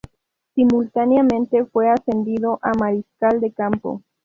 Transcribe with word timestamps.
Simultáneamente 0.55 1.63
fue 1.65 1.91
ascendido 1.91 2.57
a 2.63 2.71
mariscal 2.75 3.39
de 3.39 3.51
campo. 3.51 4.01